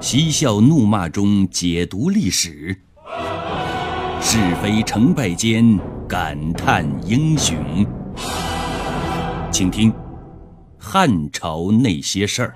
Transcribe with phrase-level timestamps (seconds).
[0.00, 2.74] 嬉笑怒骂中解读历史，
[4.22, 7.86] 是非成败间感叹英雄。
[9.52, 9.92] 请听
[10.78, 12.54] 《汉朝那些事儿》。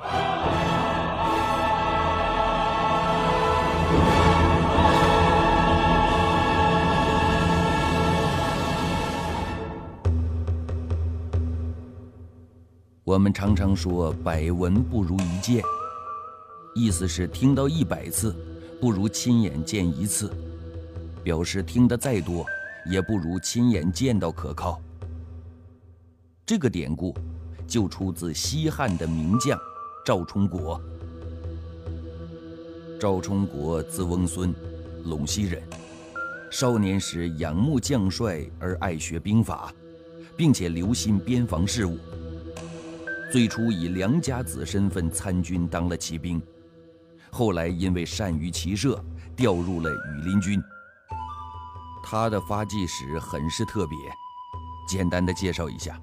[13.05, 15.63] 我们常常说“百闻不如一见”，
[16.75, 18.35] 意思是听到一百次，
[18.81, 20.29] 不如亲眼见一次，
[21.23, 22.45] 表示听得再多，
[22.91, 24.81] 也不如亲眼见到可靠。
[26.45, 27.15] 这个典故
[27.67, 29.59] 就出自西汉的名将
[30.05, 30.81] 赵充国。
[33.01, 34.53] 赵充国字翁孙，
[35.07, 35.63] 陇西人。
[36.51, 39.73] 少年时仰慕将帅而爱学兵法，
[40.37, 41.99] 并且留心边防事务。
[43.33, 46.41] 最初以良家子身份参军当了骑兵，
[47.35, 50.63] 后来因为善于骑射，调入了羽林军。
[52.05, 53.99] 他的发迹史很是特别，
[54.87, 56.01] 简单的介绍一下。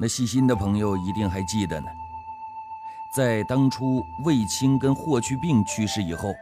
[0.00, 1.86] 那细心的朋友一定还记得呢，
[3.14, 6.34] 在当初卫青跟霍去病去世以后，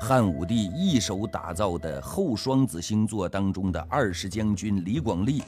[0.00, 5.42] 汉武帝一手打造的后双子星座当中的二十将军李广利，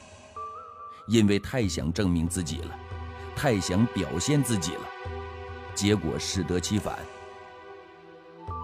[1.07, 2.75] 因为太想证明自己了。
[3.35, 4.81] 太想表现自己了，
[5.73, 6.99] 结果适得其反。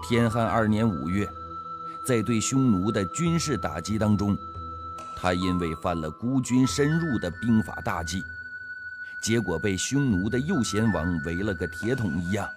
[0.02, 1.28] 天汉二年五月，
[2.06, 4.36] 在对匈奴的军事打击当中，
[5.16, 8.22] 他因为犯了孤军深入的兵法大忌，
[9.22, 12.48] 结果被匈奴的右贤王围了个铁桶一样。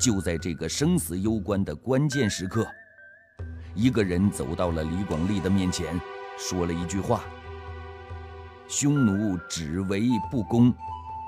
[0.00, 2.66] 就在这个生死攸关的关键时刻，
[3.74, 6.00] 一个人走到了李广利的面前，
[6.36, 7.22] 说了一句话
[8.68, 10.74] ：“匈奴只为不攻。”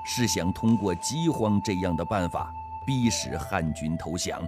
[0.09, 2.49] 是想通过饥荒这样的办法
[2.85, 4.41] 逼使汉军投降。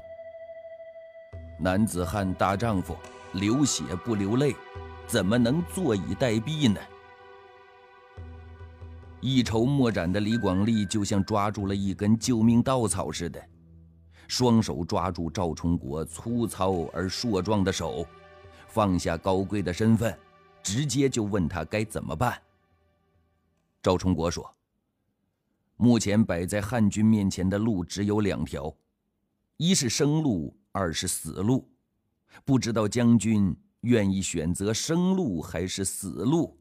[1.62, 2.96] 男子汉大丈夫，
[3.34, 4.56] 流血不流泪，
[5.06, 6.80] 怎么能坐以待毙呢？
[9.20, 13.44] 一筹莫展的李广利就像抓住了一根救命稻草似的，
[14.30, 18.08] 双手抓住赵充国粗糙而硕壮的手，
[18.70, 20.18] 放下高贵的身份，
[20.64, 22.42] 直接就问他该怎么办。
[23.84, 24.50] 赵充国说。
[25.82, 28.74] 目前摆在汉军面前的路只有两条，
[29.56, 31.70] 一是生路，二是死路。
[32.46, 36.58] 不知道将军愿意选择生路还是死路？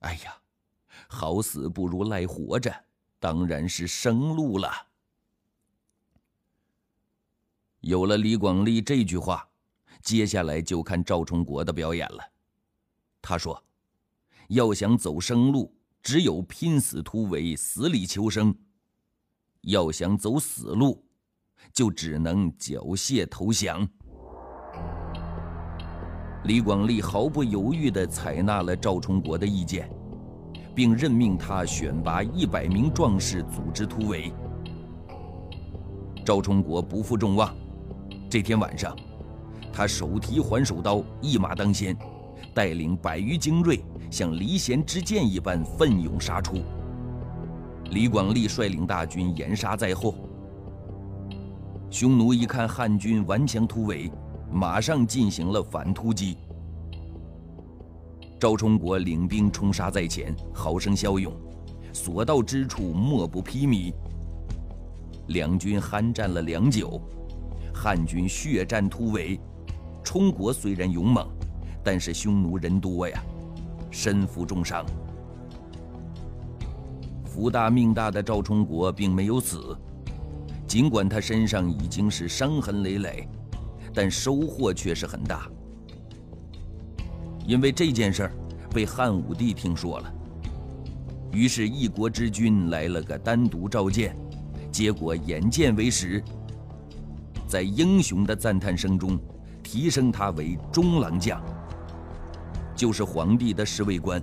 [0.00, 0.36] 哎呀，
[1.08, 2.72] 好死不如赖活着，
[3.18, 4.70] 当然是生路了。
[7.80, 9.48] 有了李广利这句话，
[10.02, 12.32] 接下来就看赵充国的表演了。
[13.20, 13.62] 他说
[14.48, 18.52] ：“要想走生路。”只有拼死突围、死里求生。
[19.60, 21.06] 要想走死路，
[21.72, 23.86] 就只能缴械投降。
[26.44, 29.88] 李广利毫不犹豫地采纳了赵充国的意见，
[30.74, 34.32] 并任命他选拔一百名壮士组织突围。
[36.24, 37.54] 赵充国不负众望，
[38.28, 38.96] 这天晚上，
[39.72, 41.96] 他手提环手刀，一马当先，
[42.54, 43.80] 带领百余精锐。
[44.10, 46.58] 像离弦之箭一般奋勇杀出，
[47.92, 50.14] 李广利率领大军严杀在后。
[51.92, 54.10] 匈奴一看汉军顽强突围，
[54.50, 56.38] 马上进行了反突击。
[58.40, 61.30] 赵充国领兵冲杀在前，豪生骁勇，
[61.92, 63.92] 所到之处莫不披靡。
[65.26, 66.98] 两军酣战了良久，
[67.74, 69.38] 汉军血战突围。
[70.02, 71.28] 充国虽然勇猛，
[71.84, 73.22] 但是匈奴人多呀。
[73.90, 74.86] 身负重伤，
[77.26, 79.76] 福大命大的赵充国并没有死，
[80.72, 83.28] 尽管他身上已经是伤痕累累，
[83.92, 85.46] 但收获却是很大。
[87.46, 88.32] 因为这件事儿
[88.70, 90.10] 被汉武帝听说了，
[91.30, 94.16] 于是一国之君来了个单独召见，
[94.70, 96.24] 结果眼见为实，
[97.46, 99.20] 在英雄的赞叹声中，
[99.62, 101.38] 提升他为中郎将。
[102.74, 104.22] 就是皇帝的侍卫官。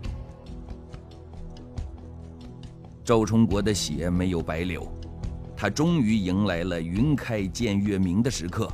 [3.06, 4.92] 赵充国的血没有白流，
[5.62, 8.72] 他终于迎来了云开见月明的时刻。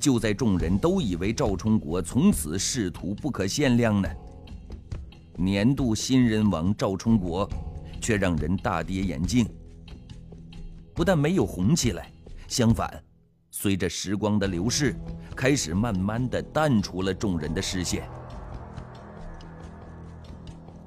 [0.00, 4.08] 就在众人都以为赵充国从此仕途不可限量呢，
[5.36, 7.46] 年度新人王赵充国
[8.00, 9.46] 却让人大跌眼镜。
[10.94, 12.10] 不但没有红起来，
[12.48, 12.90] 相反，
[13.50, 14.96] 随着时光的流逝，
[15.36, 18.08] 开始慢慢的淡出了众人的视线。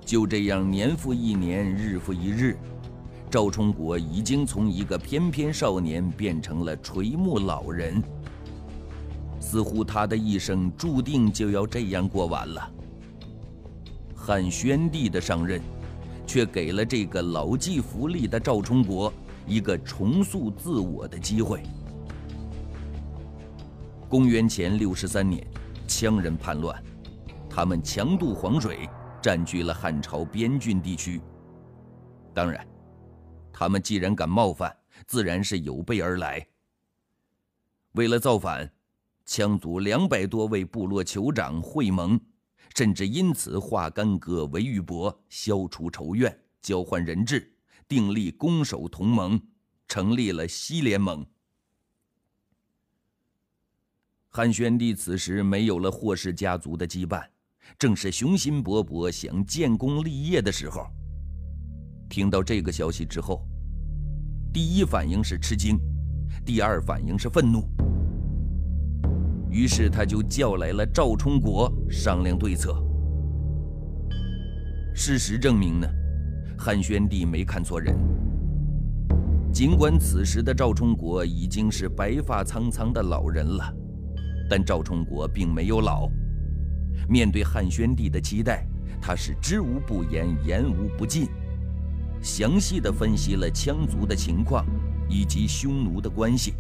[0.04, 2.58] 就这样，年复一年，日复一日，
[3.30, 8.02] 赵充国已经从一个翩翩少年变成了垂暮老人，
[9.40, 12.72] 似乎他的一生注定就要这样过完了。
[14.16, 15.62] 汉宣帝的上任，
[16.26, 19.14] 却给了这个老骥伏枥的赵充国
[19.46, 21.62] 一个重塑自我的机会。
[24.10, 25.46] 公元前六十三年，
[25.88, 26.84] 羌人叛乱，
[27.48, 28.90] 他们强渡黄水，
[29.22, 31.22] 占据了汉朝边郡地区。
[32.34, 32.66] 当然，
[33.60, 34.74] 他们既然敢冒犯，
[35.06, 36.48] 自然是有备而来。
[37.92, 38.72] 为了造反，
[39.28, 42.18] 羌族两百多位部落酋长会盟。
[42.74, 47.54] 甚至因此化干戈为玉帛，消除仇怨，交换人质，
[47.86, 49.38] 订立攻守同盟，
[49.90, 51.26] 成立了西联盟。
[54.30, 57.28] 汉宣帝此时没有了霍氏家族的羁绊，
[57.78, 60.88] 正是雄心勃勃想建功立业的时候。
[62.10, 63.48] 听到这个消息之后，
[64.52, 65.80] 第一反应是吃惊，
[66.44, 67.64] 第二反应是愤怒。
[69.52, 72.84] 于是他就叫来了赵充国商量对策。
[74.94, 75.88] 事实证明呢，
[76.58, 77.96] 汉宣帝没看错人。
[79.54, 83.74] 尽管此时的赵充国已经是白发苍苍的老人了，
[84.50, 86.10] 但赵充国并没有老。
[87.08, 88.68] 面对汉宣帝的期待，
[89.02, 91.28] 他是知无不言，言无不尽，
[92.22, 94.66] 详细的分析了羌族的情况
[95.10, 96.54] 以及匈奴的关系。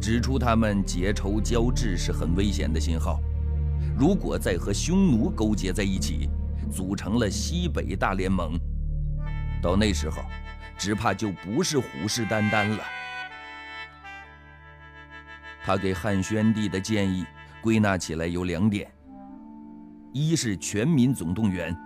[0.00, 3.20] 指出他们结仇交质是很危险的信号，
[3.98, 6.28] 如果再和匈奴勾结在一起，
[6.70, 8.58] 组成了西北大联盟，
[9.62, 10.22] 到那时候，
[10.78, 12.84] 只怕就不是虎视眈眈了。
[15.64, 17.24] 他给汉宣帝的建议
[17.60, 18.88] 归纳起来有两点：
[20.12, 21.76] 一是全民总动员，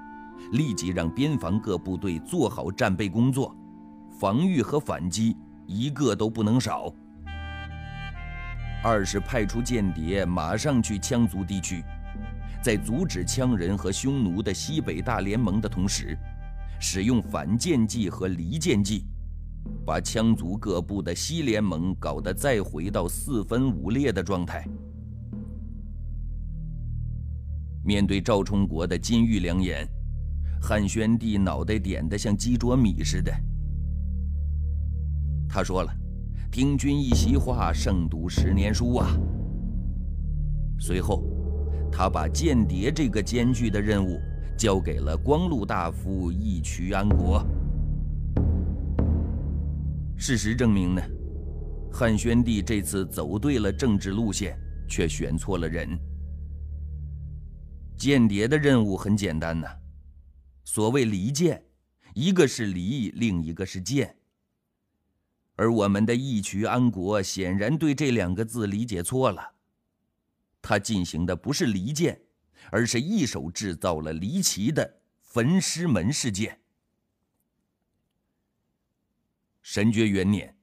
[0.52, 3.54] 立即让边防各部队做好战备工作，
[4.18, 5.36] 防御和反击
[5.66, 6.92] 一个都不能少。
[8.82, 11.84] 二是派出间谍，马上去羌族地区，
[12.62, 16.18] 在阻止羌人和匈奴的西北大联盟的同时，
[16.80, 19.04] 使用反间计和离间计，
[19.84, 24.66] 把羌族各部的西联盟搞得再回到四分五裂的状态。
[27.84, 29.86] 面对赵充国的金玉良言，
[30.60, 33.32] 汉宣帝脑袋点得像鸡啄米似的。
[35.48, 35.92] 他说了。
[36.52, 39.16] 听君一席话，胜读十年书啊！
[40.80, 41.22] 随后，
[41.92, 44.18] 他把间谍这个艰巨的任务
[44.58, 47.46] 交给了光禄大夫义渠安国。
[50.16, 51.00] 事实证明呢，
[51.92, 54.58] 汉宣帝这次走对了政治路线，
[54.88, 55.96] 却选错了人。
[57.96, 59.68] 间谍的任务很简单呐，
[60.72, 61.64] 所谓离间，
[62.14, 64.16] 一个是离，另一个是间。
[65.56, 69.54] 而我们的义渠安国显然对这两个字理解错了，
[70.62, 72.22] 他进行的不是离间，
[72.70, 76.60] 而是一手制造了离奇的焚尸门事件。
[79.60, 80.56] 神爵元年，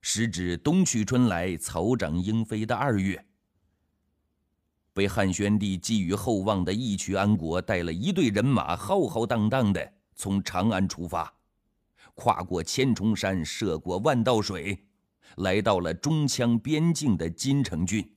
[0.00, 3.26] 时指冬去春来、草长莺飞的二月，
[4.98, 11.32] 被汉宣帝寄予厚望的义渠安国带了一队人马，浩浩荡荡的从长安出发。
[12.14, 14.76] 跨过千重山，涉过万道水，
[15.36, 18.12] 来到了中羌边境的金城郡。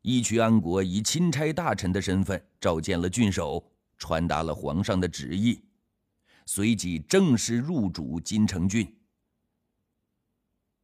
[0.00, 3.62] 义渠安国以钦差大臣的身份召见了郡守，
[3.98, 5.62] 传达了皇上的旨意，
[6.46, 8.90] 随即正式入主金城郡。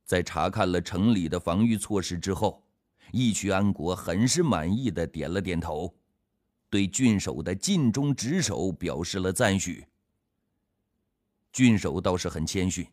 [0.05, 2.63] 在查看了城里的防御措施之后，
[3.13, 5.95] 义渠安国很是满意的点了点头，
[6.69, 9.87] 对郡守的尽忠职守表示了赞许。
[11.53, 12.87] 郡守倒是很谦逊，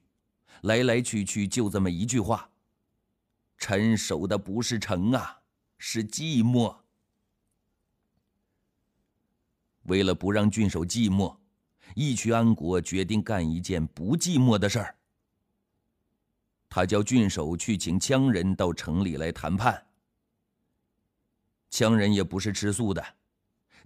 [0.61, 2.49] 来来去去就这么一句话
[3.57, 5.41] ：“臣守的不是城啊，
[5.77, 6.77] 是寂寞。”
[9.83, 11.35] 为了不让郡守寂寞，
[11.95, 14.95] 义渠安国决定干一件不寂寞的事儿。
[16.69, 19.85] 他叫郡守去请羌人到城里来谈判。
[21.73, 23.03] 羌人也不是吃素的，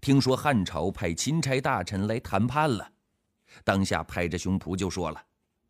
[0.01, 2.91] 听说汉朝派钦差大臣来谈判了。
[3.63, 5.25] 当下拍着胸脯就说了：“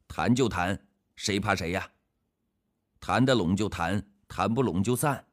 [0.09, 0.79] 谈就谈，
[1.15, 1.87] 谁怕谁呀？
[2.99, 5.23] 谈得拢就谈，谈不拢就散，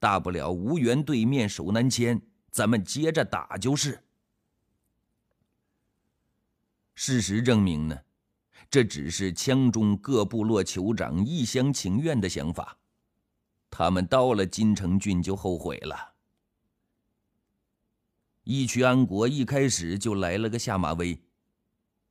[0.00, 4.02] 大不了无缘对面手难牵，咱们接着打就是。”
[6.96, 7.96] 事实证明呢，
[8.68, 12.76] 这只是羌中各部落酋长一厢情愿的想法，
[13.70, 16.14] 他们到了金城郡就后悔了。
[18.48, 21.20] 义渠安国一开始就来了个下马威。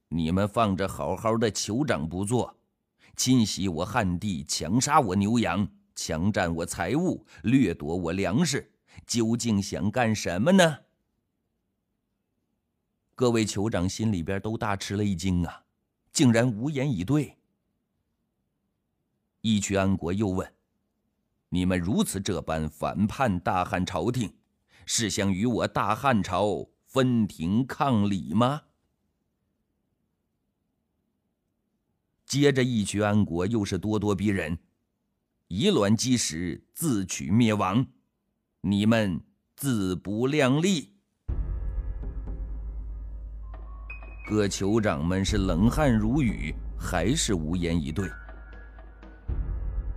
[0.09, 2.53] 你们放着好好的酋长不做，
[3.15, 5.65] 侵袭我汉地，强杀我牛羊，
[5.95, 8.69] 强占我财物，掠夺我粮食，
[9.07, 10.79] 究竟想干什么呢？
[13.15, 15.63] 各位酋长心里边都大吃了一惊啊，
[16.11, 17.37] 竟然无言以对。
[19.39, 20.53] 义渠安国又问
[21.47, 24.33] ：“你们如此这般反叛大汉朝廷，
[24.85, 28.63] 是想与我大汉朝分庭抗礼吗？”
[32.25, 34.57] 接着，义渠安国又是咄咄逼人，
[35.47, 37.85] 以卵击石，自取灭亡，
[38.61, 39.21] 你们
[39.55, 40.93] 自不量力。
[44.27, 48.09] 各酋长们是冷汗如雨，还是无言以对。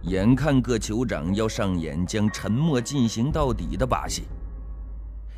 [0.03, 4.25] 眼看各酋长要上演将沉默进行到底的把戏，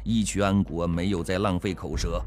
[0.04, 2.22] 义渠安国没有再浪费口舌，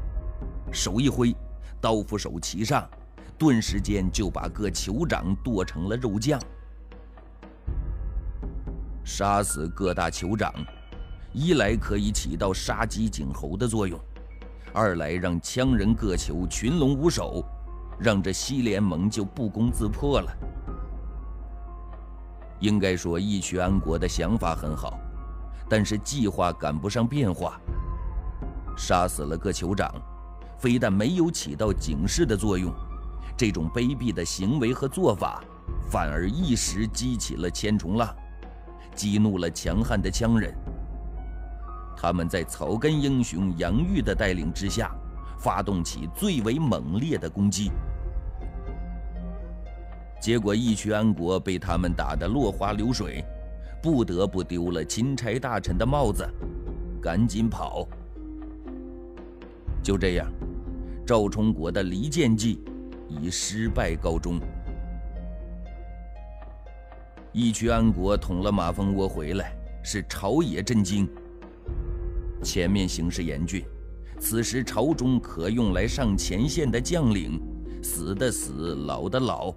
[0.72, 1.34] 手一挥，
[1.80, 2.88] 刀斧手齐上，
[3.36, 6.40] 顿时间就把各酋长剁成了肉酱。
[9.04, 10.52] 杀死各大酋长，
[11.32, 13.98] 一来可以起到杀鸡儆猴的作用。
[14.72, 17.44] 二来让羌人各酋群龙无首，
[17.98, 20.36] 让这西联盟就不攻自破了。
[22.60, 24.98] 应该说，义渠安国的想法很好，
[25.68, 27.60] 但是计划赶不上变化。
[28.76, 29.88] 杀死了个酋长，
[30.58, 32.72] 非但没有起到警示的作用，
[33.36, 35.42] 这种卑鄙的行为和做法，
[35.90, 38.14] 反而一时激起了千重浪，
[38.94, 40.52] 激怒了强悍的羌人。
[41.96, 44.90] 他们在草根英雄杨玉的带领之下，
[45.38, 47.70] 发动起最为猛烈的攻击。
[50.20, 53.24] 结果义渠安国被他们打得落花流水，
[53.84, 56.26] 不得不丢了钦差大臣的帽子，
[57.02, 57.86] 赶紧跑。
[59.82, 60.26] 就这样，
[61.06, 62.64] 赵充国的离间计
[63.06, 64.40] 以失败告终。
[67.30, 71.06] 义渠安国捅了马蜂窝回来，是朝野震惊。
[72.42, 73.62] 前面形势严峻，
[74.18, 77.38] 此时朝中可用来上前线的将领，
[77.82, 79.54] 死的死，老的老，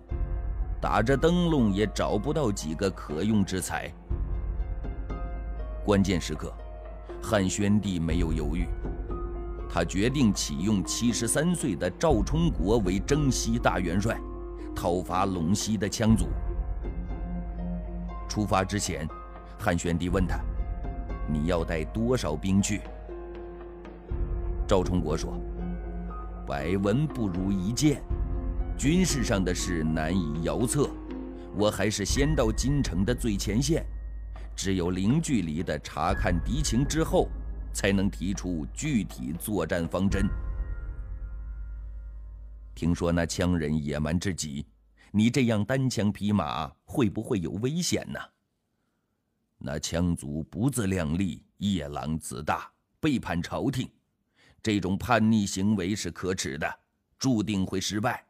[0.82, 3.90] 打着灯笼也找不到几个可用之才。
[5.88, 6.54] 关键时刻，
[7.24, 8.68] 汉宣帝没有犹豫，
[9.70, 14.20] 他决定启用七十三岁的赵充国为征西大元帅，
[14.76, 16.28] 讨伐陇西的羌族。
[18.28, 19.08] 出发之前，
[19.58, 20.38] 汉宣帝问他。
[21.32, 22.82] 你要带多少兵去？
[24.68, 25.40] 赵充国说
[26.46, 28.04] ：“百闻不如一见，
[28.78, 30.90] 军事上的事难以遥测，
[31.56, 33.86] 我还是先到京城的最前线，
[34.58, 37.30] 只有零距离的查看敌情之后，
[37.72, 40.28] 才能提出具体作战方针。
[42.74, 44.66] 听说那羌人野蛮至极，
[45.12, 48.20] 你这样单枪匹马，会不会有危险呢？”
[49.60, 53.88] 那羌族不自量力，夜郎自大，背叛朝廷，
[54.64, 56.80] 这种叛逆行为是可耻的，
[57.20, 58.26] 注定会失败。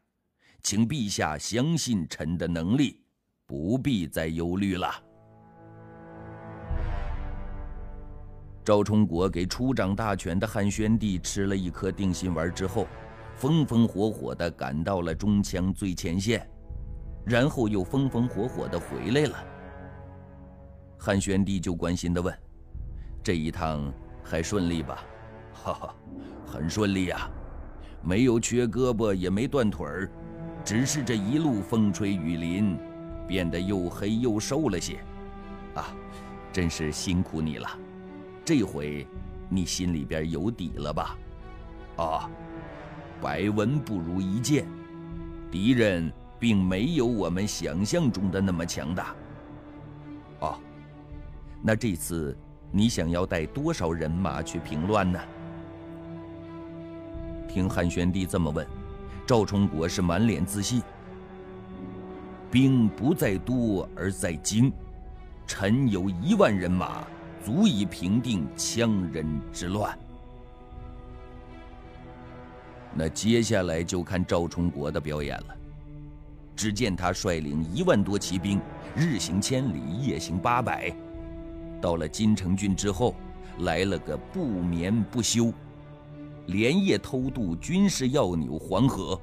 [0.61, 3.01] 请陛下相信臣的能力，
[3.45, 5.06] 不必再忧虑了。
[8.67, 12.85] 赵充国给出掌大权的汉宣帝吃了一颗定心丸之后，
[13.33, 16.45] 风风火火地赶到了中枪最前线，
[17.25, 19.37] 然后又风风火火地回来了。
[20.97, 22.37] 汉宣帝就关心地问
[23.23, 23.89] ：“这一趟
[24.21, 25.01] 还顺利吧
[25.63, 25.95] ？”“哈哈，
[26.45, 27.31] 很顺利呀，
[28.03, 30.11] 没有缺胳膊也没断腿儿，
[30.65, 32.77] 只是这一路风吹雨淋，
[33.25, 34.97] 变得又黑又瘦了些。
[35.73, 35.87] 啊，
[36.51, 37.69] 真是辛苦你了。
[38.47, 39.05] 这回
[39.49, 41.17] 你心里边有底了吧
[42.01, 42.29] ？”“啊，
[43.21, 44.65] 百闻不如一见，
[45.51, 49.13] 敌人并没有我们想象中的那么强大。
[50.39, 50.57] ”“哦。”
[51.61, 52.37] 那这次
[52.71, 55.19] 你想要带多少人马去平乱呢？
[57.49, 58.65] 听汉宣帝这么问，
[59.25, 60.81] 赵充国是满脸自信。
[62.49, 64.71] 兵不在多而在精，
[65.45, 67.05] 臣有一万人马，
[67.47, 69.97] 足以平定羌人之乱。
[72.93, 75.55] 那接下来就看赵充国的表演了。
[76.57, 78.59] 只见他率领一万多骑兵，
[78.97, 80.93] 日行千里，夜行八百。
[81.81, 83.15] 到了金城郡之后，
[83.59, 85.53] 来了个不眠不休，
[86.47, 89.17] 连夜偷渡军事要纽黄河，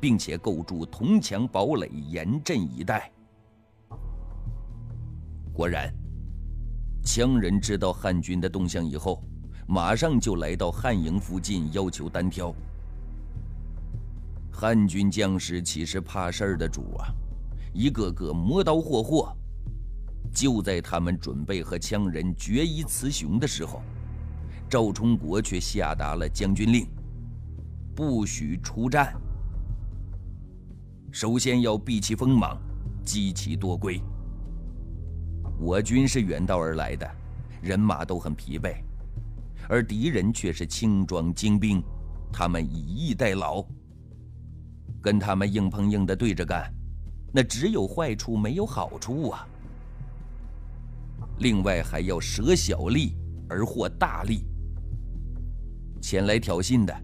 [0.00, 3.12] 并且构筑铜墙堡垒，严阵以待。
[5.52, 5.92] 果然，
[7.04, 9.22] 羌人知道汉军的动向以后，
[9.66, 12.54] 马上就来到汉营附近，要求单挑。
[14.52, 17.08] 汉军将士岂是怕事儿的主啊？
[17.72, 19.36] 一个个磨刀霍霍。
[20.32, 23.82] 就在他们准备和羌人决一雌雄的时候，
[24.68, 26.86] 赵充国却下达了将军令：
[27.96, 29.12] 不许出战。
[31.10, 32.56] 首先要避其锋芒，
[33.04, 34.00] 击其多归。
[35.60, 37.06] 我军是远道而来的，
[37.60, 38.76] 人马都很疲惫，
[39.68, 41.82] 而敌人却是轻装精兵，
[42.32, 43.62] 他们以逸待劳。
[45.02, 46.72] 跟他们硬碰硬的对着干，
[47.30, 49.46] 那只有坏处没有好处啊。
[51.40, 53.14] 另外还要舍小利
[53.46, 54.46] 而获大利。
[56.00, 57.02] 前来挑衅的，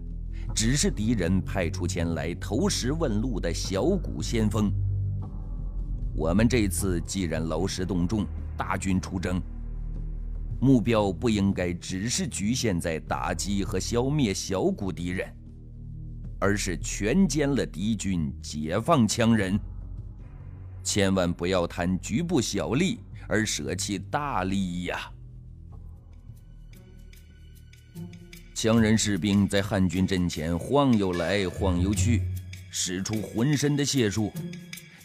[0.55, 4.71] 只是敌人派出前来投石问路的小股先锋。
[6.15, 8.25] 我们这次既然劳师动众，
[8.57, 9.39] 大军出征，
[10.59, 15.31] 目标不应该只是局限在打击和消灭小股敌人，
[16.39, 19.57] 而是全歼了敌军，解放羌人。
[20.83, 22.99] 千万不要贪局部小利。
[23.29, 25.11] 而舍弃大利益呀！
[28.55, 32.21] 羌人士兵在汉军阵前晃悠来晃悠去，
[32.69, 34.31] 使出浑身的解数，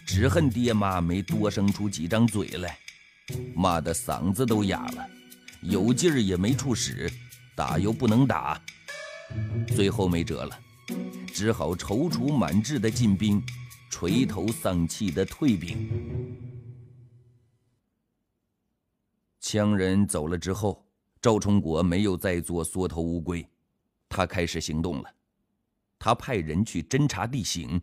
[0.07, 2.79] 只恨爹妈没多生出几张嘴来，
[3.55, 5.07] 骂得嗓子都哑了，
[5.63, 7.11] 有劲儿也没处使，
[7.55, 8.61] 打又不能打，
[9.69, 10.59] 最后没辙了，
[11.33, 13.43] 只好踌躇满志的进兵，
[13.91, 15.89] 垂头丧气的退兵。
[19.41, 20.87] 羌人走了之后，
[21.21, 23.47] 赵充国没有再做缩头乌龟，
[24.09, 25.15] 他开始行动了。
[25.99, 27.81] 他派人去侦察地形，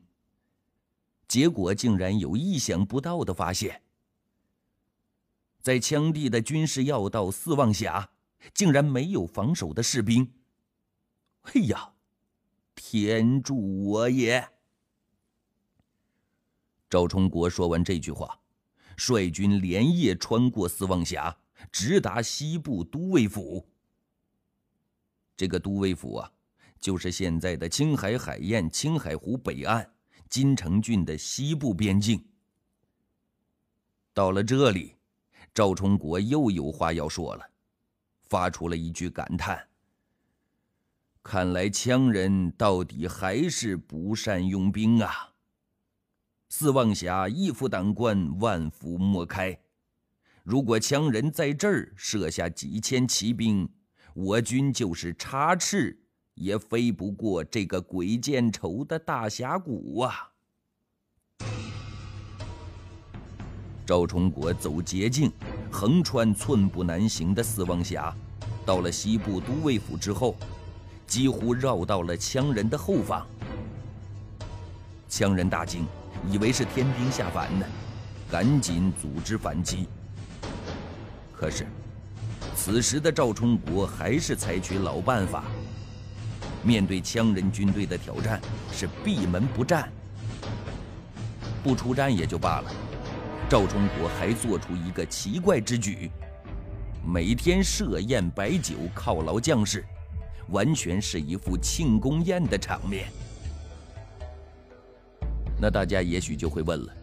[1.27, 3.81] 结果竟然有意想不到的发现：
[5.61, 8.11] 在羌地的军事要道四望峡，
[8.53, 10.33] 竟然没有防守的士兵。
[11.41, 11.93] 哎呀，
[12.75, 14.49] 天助我也！
[16.89, 18.39] 赵充国说完这句话，
[18.97, 21.37] 率军连夜穿过四望峡。
[21.73, 23.67] 直达西部都尉府。
[25.35, 26.31] 这个都尉府啊，
[26.79, 29.93] 就是现在的青海海晏、青海湖北岸
[30.29, 32.25] 金城郡的西部边境。
[34.13, 34.95] 到了这里，
[35.53, 37.49] 赵充国又有话要说了，
[38.23, 39.67] 发出了一句感叹
[41.23, 45.33] ：“看来羌人到底还是不善用兵啊！
[46.49, 49.59] 四望峡一夫当关，万夫莫开。”
[50.43, 53.69] 如果羌人在这儿设下几千骑兵，
[54.15, 56.01] 我军就是插翅
[56.33, 60.28] 也飞不过这个鬼见愁的大峡谷啊！
[63.89, 65.31] 赵充国走捷径，
[65.71, 68.15] 横穿寸步难行的四望峡，
[68.63, 70.35] 到了西部都尉府之后，
[71.07, 73.25] 几乎绕到了羌人的后方。
[75.09, 75.87] 羌人大惊，
[76.29, 77.65] 以为是天兵下凡呢，
[78.29, 79.87] 赶紧组织反击。
[81.33, 81.65] 可是，
[82.55, 85.45] 此时的赵充国还是采取老办法。
[86.61, 88.39] 面对羌人军队的挑战，
[88.71, 89.91] 是闭门不战。
[91.63, 92.71] 不出战也就罢了，
[93.49, 96.11] 赵充国还做出一个奇怪之举：
[97.03, 99.83] 每天设宴摆酒犒劳将士，
[100.49, 103.07] 完全是一副庆功宴的场面。
[105.59, 106.93] 那大家也许就会问了：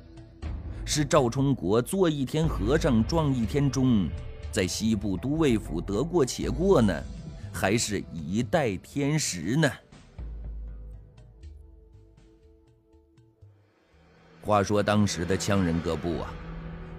[0.85, 4.09] 是赵充国做一天和尚撞一天钟？
[4.53, 6.95] 在西部都尉府得过且过呢，
[7.53, 9.69] 还是以待天时呢？
[14.47, 16.31] 话说当时的羌人各部啊，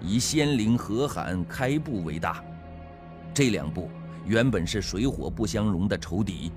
[0.02, 2.44] 以仙灵、河罕、开部为大，
[3.32, 3.90] 这两部
[4.26, 6.52] 原本是水火不相容的仇敌。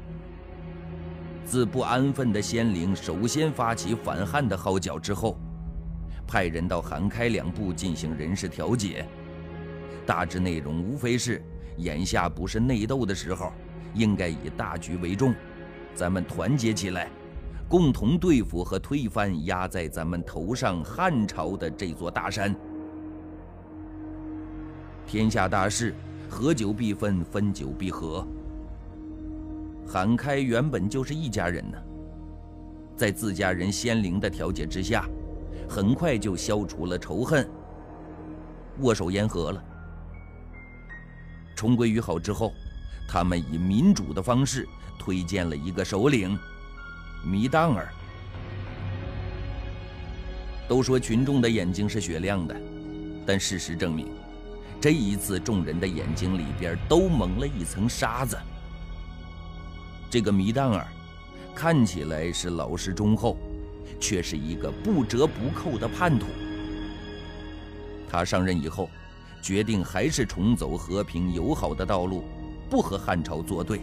[1.45, 5.37] 自不安分的仙灵首先发起反汉的号角之后，
[6.27, 9.05] 派人到韩开两部进行人事调解。
[10.05, 11.41] 大致内容无非是：
[11.77, 13.53] 眼下不是内斗的时候，
[13.93, 15.33] 应该以大局为重，
[15.95, 17.07] 咱们团结起来，
[17.71, 22.53] 共同对付和推翻压在咱们头上汉朝的这座大山。
[25.07, 25.95] 天下大事，
[26.29, 28.27] 合久必分，分久必合。
[29.87, 31.77] 韩开原本就是一家人呢，
[32.97, 35.07] 在自家人仙灵的调解之下，
[35.69, 37.49] 很快就消除了仇恨，
[38.79, 39.63] 握手言和了。
[41.55, 42.51] 重归于好之后，
[43.07, 44.67] 他们以民主的方式
[44.99, 46.37] 推荐了一个首领，
[47.23, 47.87] 弥当尔。
[50.67, 52.55] 都说群众的眼睛是雪亮的，
[53.25, 54.07] 但事实证明，
[54.79, 58.37] 这一次众人的眼睛里边都蒙了一层沙子。
[60.09, 60.87] 这个弥当尔
[61.53, 63.37] 看起来是老实忠厚，
[63.99, 66.27] 却是一个不折不扣的叛徒。
[68.09, 68.89] 他上任以后，
[69.41, 72.23] 决定还是重走和平友好的道路，
[72.69, 73.81] 不和汉朝作对。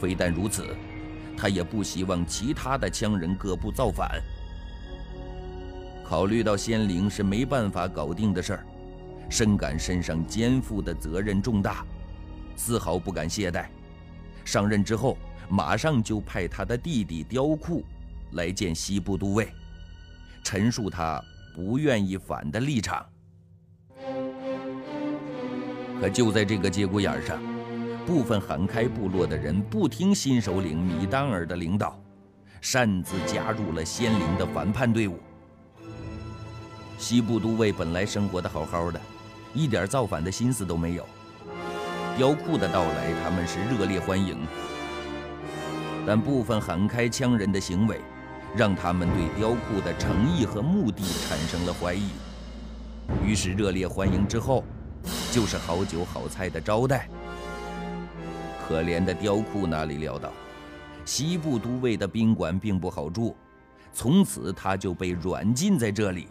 [0.00, 0.76] 非但如此，
[1.36, 4.20] 他也不希望其他的羌人各部造反。
[6.04, 8.66] 考虑到仙灵是没办法搞定的事儿，
[9.28, 11.84] 深感身上肩负的责任重大，
[12.54, 13.66] 丝毫不敢懈怠。
[14.44, 15.18] 上任之后，
[15.48, 17.84] 马上就派他的弟弟雕库
[18.32, 19.52] 来见西部都尉，
[20.44, 21.20] 陈述他
[21.54, 23.04] 不愿意反的立场。
[26.00, 27.42] 可就在这个节骨眼上，
[28.06, 32.00] 部分罕开部落的人不听新首领米丹尔的领导，
[32.60, 35.18] 擅自加入了仙灵的反叛队伍。
[36.98, 39.00] 西部都尉本来生活的好好的，
[39.52, 41.04] 一点造反的心思都没有。
[42.16, 44.38] 雕库的到来，他们是热烈欢迎。
[46.06, 48.00] 但部分罕开羌人的行为，
[48.54, 52.10] 让他们对雕库的诚意和目的产生了怀疑。
[53.24, 54.62] 于是热烈欢迎之后，
[55.32, 57.08] 就是好酒好菜的招待。
[58.66, 60.32] 可怜的雕库那里料到，
[61.04, 63.36] 西部都尉的宾馆并不好住，
[63.92, 66.26] 从此他就被软禁在这里。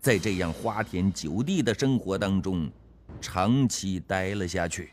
[0.00, 2.68] 在这样花天酒地的生活当中，
[3.20, 4.92] 长期待了下去。